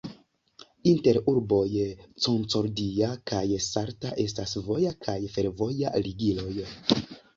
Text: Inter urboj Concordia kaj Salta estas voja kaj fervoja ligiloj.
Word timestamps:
Inter 0.91 1.17
urboj 1.33 1.67
Concordia 2.27 3.11
kaj 3.33 3.43
Salta 3.67 4.15
estas 4.27 4.57
voja 4.71 4.95
kaj 5.09 5.19
fervoja 5.37 5.93
ligiloj. 6.09 6.57